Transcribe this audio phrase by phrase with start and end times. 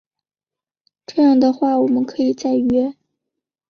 [1.05, 2.95] 这样的话我们可以再约